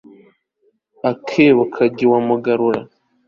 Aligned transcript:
akebo 1.11 1.63
kajya 1.73 2.01
iwa 2.05 2.19
mugarura 2.27 2.81